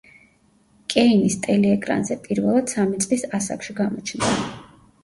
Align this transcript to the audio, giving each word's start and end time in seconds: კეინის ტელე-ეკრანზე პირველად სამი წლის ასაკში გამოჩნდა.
კეინის 0.93 1.35
ტელე-ეკრანზე 1.47 2.17
პირველად 2.27 2.75
სამი 2.77 3.05
წლის 3.07 3.31
ასაკში 3.43 3.79
გამოჩნდა. 3.83 4.35